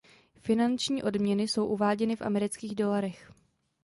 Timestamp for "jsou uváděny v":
1.47-2.21